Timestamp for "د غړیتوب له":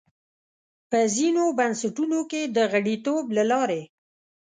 2.55-3.43